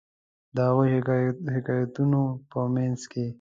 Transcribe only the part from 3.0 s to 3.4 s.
کې.